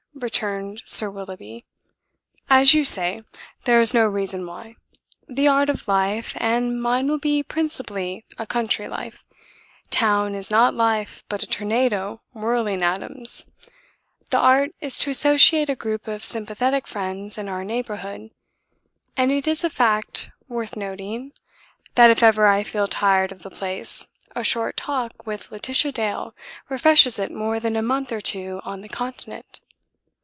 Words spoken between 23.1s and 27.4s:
of the place, a short talk with Laetitia Dale refreshes it